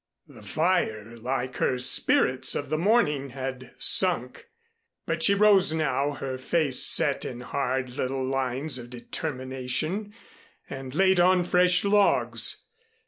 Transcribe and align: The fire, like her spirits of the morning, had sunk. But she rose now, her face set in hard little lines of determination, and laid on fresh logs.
The 0.25 0.41
fire, 0.41 1.15
like 1.15 1.57
her 1.57 1.77
spirits 1.77 2.55
of 2.55 2.69
the 2.71 2.77
morning, 2.79 3.29
had 3.29 3.71
sunk. 3.77 4.47
But 5.05 5.21
she 5.21 5.35
rose 5.35 5.73
now, 5.73 6.13
her 6.13 6.39
face 6.39 6.83
set 6.83 7.23
in 7.23 7.41
hard 7.41 7.91
little 7.91 8.25
lines 8.25 8.79
of 8.79 8.89
determination, 8.89 10.15
and 10.67 10.95
laid 10.95 11.19
on 11.19 11.43
fresh 11.43 11.85
logs. 11.85 12.63